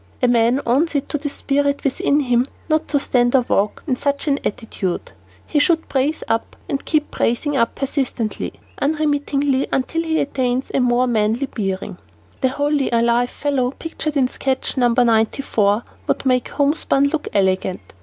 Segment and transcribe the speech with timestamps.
[0.19, 3.95] A man owes it to the spirit within him not to stand or walk in
[3.95, 5.11] such an attitude.
[5.45, 11.05] He should brace up and keep bracing up persistently, unremittently, until he attains a more
[11.05, 11.99] manly bearing.
[11.99, 12.39] [Illustration: NO.
[12.41, 14.87] 94] The wholly alive fellow pictured in sketch No.
[14.87, 17.93] 94 would make homespun look elegant.